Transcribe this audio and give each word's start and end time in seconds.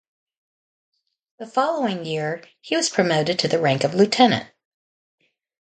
The 1.37 1.45
following 1.45 2.05
year 2.05 2.43
he 2.59 2.75
was 2.75 2.89
promoted 2.89 3.37
to 3.37 3.47
the 3.47 3.61
rank 3.61 3.83
of 3.83 3.93
lieutenant. 3.93 4.49